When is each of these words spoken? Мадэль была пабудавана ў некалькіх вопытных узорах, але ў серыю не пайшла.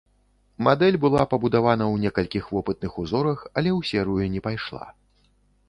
Мадэль 0.67 0.95
была 1.03 1.21
пабудавана 1.33 1.85
ў 1.93 2.07
некалькіх 2.07 2.49
вопытных 2.55 2.97
узорах, 3.05 3.45
але 3.57 3.69
ў 3.77 3.79
серыю 3.93 4.25
не 4.39 4.45
пайшла. 4.51 4.85